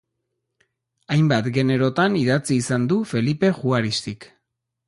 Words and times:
Hainbat 1.15 1.51
generotan 1.59 2.17
idatzi 2.23 2.57
izan 2.63 2.91
du 2.93 3.01
Felipe 3.15 3.55
Juaristik. 3.61 4.31